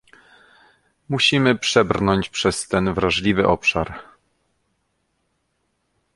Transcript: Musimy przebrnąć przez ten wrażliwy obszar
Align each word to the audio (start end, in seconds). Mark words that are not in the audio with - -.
Musimy 1.09 1.55
przebrnąć 1.57 2.29
przez 2.29 2.67
ten 2.67 2.93
wrażliwy 2.93 3.47
obszar 3.47 3.99